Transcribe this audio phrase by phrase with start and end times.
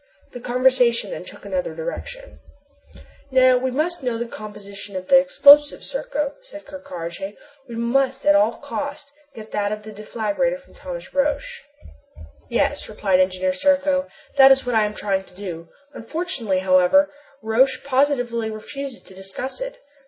[0.33, 2.39] The conversation then took another direction.
[3.29, 7.37] "Now that we know the composition of the explosive, Serko," said Ker Karraje,
[7.69, 11.43] "we must, at all cost, get that of the deflagrator from Thomas Roch."
[12.49, 15.69] "Yes," replied Engineer Serko, "that is what I am trying to do.
[15.93, 17.11] Unfortunately, however,
[17.43, 19.77] Roch positively refuses to discuss it.